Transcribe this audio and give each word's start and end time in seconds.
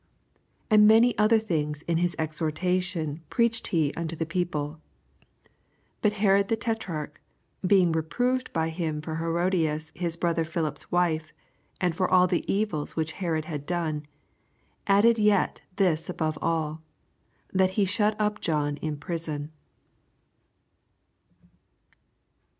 18 0.71 0.79
And 0.79 0.87
many 0.87 1.15
other 1.19 1.37
things 1.37 1.83
in 1.83 1.99
his 1.99 2.15
exhortation 2.17 3.21
preached 3.29 3.67
he 3.67 3.93
unto 3.93 4.15
the 4.15 4.25
people. 4.25 4.79
19 6.01 6.01
But 6.01 6.13
Herod 6.13 6.47
the 6.47 6.55
tetrarch, 6.55 7.21
beii^ 7.63 7.95
reproved 7.95 8.51
b^ 8.51 8.69
him 8.71 8.99
for 9.03 9.17
Herodias 9.17 9.91
his 9.93 10.17
brother 10.17 10.43
Phihp^s 10.43 10.91
wife, 10.91 11.31
and 11.79 11.93
for 11.93 12.09
all 12.09 12.25
the 12.25 12.51
evils 12.51 12.95
which 12.95 13.11
Herod 13.21 13.45
had 13.45 13.67
done, 13.67 14.01
20 14.87 14.87
Added 14.87 15.17
yet 15.19 15.61
this 15.75 16.09
above 16.09 16.39
all, 16.41 16.81
that 17.53 17.69
he 17.77 17.85
shut 17.85 18.19
up 18.19 18.41
John 18.41 18.77
in 18.77 18.97
prison. 18.97 19.51